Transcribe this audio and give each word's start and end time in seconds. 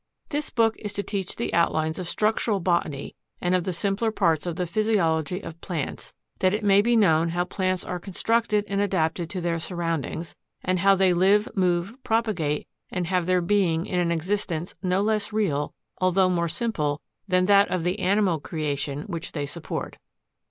4. 0.31 0.37
This 0.39 0.49
book 0.49 0.75
is 0.79 0.93
to 0.93 1.03
teach 1.03 1.35
the 1.35 1.53
outlines 1.53 1.99
of 1.99 2.09
Structural 2.09 2.59
Botany 2.59 3.15
and 3.39 3.53
of 3.53 3.65
the 3.65 3.71
simpler 3.71 4.09
parts 4.09 4.47
of 4.47 4.55
the 4.55 4.65
physiology 4.65 5.39
of 5.41 5.61
plants, 5.61 6.11
that 6.39 6.55
it 6.55 6.63
may 6.63 6.81
be 6.81 6.95
known 6.95 7.29
how 7.29 7.43
plants 7.45 7.83
are 7.83 7.99
constructed 7.99 8.65
and 8.67 8.81
adapted 8.81 9.29
to 9.29 9.39
their 9.39 9.59
surroundings, 9.59 10.35
and 10.63 10.79
how 10.79 10.95
they 10.95 11.13
live, 11.13 11.47
move, 11.55 11.93
propagate, 12.03 12.67
and 12.89 13.05
have 13.05 13.27
their 13.27 13.41
being 13.41 13.85
in 13.85 13.99
an 13.99 14.11
existence 14.11 14.73
no 14.81 15.03
less 15.03 15.31
real, 15.31 15.71
although 15.99 16.29
more 16.29 16.49
simple, 16.49 16.99
than 17.27 17.45
that 17.45 17.69
of 17.69 17.83
the 17.83 17.99
animal 17.99 18.39
creation 18.39 19.03
which 19.03 19.33
they 19.33 19.45
support. 19.45 19.97